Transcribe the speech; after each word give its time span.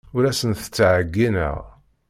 Ur 0.15 0.23
asent-ttɛeyyineɣ. 0.25 1.57